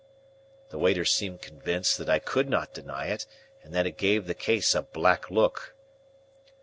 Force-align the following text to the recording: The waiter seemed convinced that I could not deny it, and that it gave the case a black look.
The 0.69 0.79
waiter 0.79 1.05
seemed 1.05 1.43
convinced 1.43 1.99
that 1.99 2.09
I 2.09 2.17
could 2.17 2.49
not 2.49 2.73
deny 2.73 3.05
it, 3.05 3.27
and 3.61 3.71
that 3.75 3.85
it 3.85 3.97
gave 3.99 4.25
the 4.25 4.33
case 4.33 4.73
a 4.73 4.81
black 4.81 5.29
look. 5.29 5.75